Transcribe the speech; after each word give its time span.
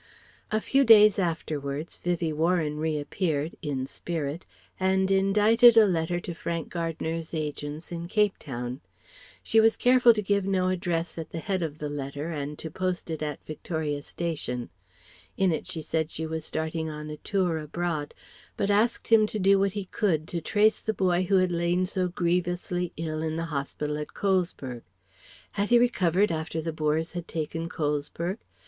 A 0.49 0.59
few 0.59 0.83
days 0.83 1.19
afterwards, 1.19 1.97
Vivie 1.97 2.33
Warren 2.33 2.77
reappeared 2.77 3.55
in 3.61 3.85
spirit 3.85 4.47
and 4.79 5.11
indited 5.11 5.77
a 5.77 5.85
letter 5.85 6.19
to 6.21 6.33
Frank 6.33 6.69
Gardner's 6.69 7.35
agents 7.35 7.91
in 7.91 8.07
Cape 8.07 8.39
Town. 8.39 8.81
She 9.43 9.59
was 9.59 9.77
careful 9.77 10.11
to 10.15 10.23
give 10.23 10.43
no 10.43 10.69
address 10.69 11.19
at 11.19 11.29
the 11.29 11.37
head 11.37 11.61
of 11.61 11.77
the 11.77 11.87
letter 11.87 12.31
and 12.31 12.57
to 12.57 12.71
post 12.71 13.11
it 13.11 13.21
at 13.21 13.45
Victoria 13.45 14.01
Station. 14.01 14.71
In 15.37 15.51
it 15.51 15.67
she 15.67 15.83
said 15.83 16.09
she 16.09 16.25
was 16.25 16.43
starting 16.45 16.89
on 16.89 17.11
a 17.11 17.17
tour 17.17 17.59
abroad, 17.59 18.15
but 18.57 18.71
asked 18.71 19.09
him 19.09 19.27
to 19.27 19.37
do 19.37 19.59
what 19.59 19.73
he 19.73 19.85
could 19.85 20.27
to 20.29 20.41
trace 20.41 20.81
the 20.81 20.95
boy 20.95 21.25
who 21.25 21.37
had 21.37 21.51
lain 21.51 21.85
so 21.85 22.07
grievously 22.07 22.91
ill 22.97 23.21
in 23.21 23.35
the 23.35 23.45
hospital 23.53 23.99
at 23.99 24.15
Colesberg. 24.15 24.81
Had 25.51 25.69
he 25.69 25.77
recovered 25.77 26.31
after 26.31 26.59
the 26.59 26.73
Boers 26.73 27.11
had 27.11 27.27
taken 27.27 27.69
Colesberg? 27.69 28.39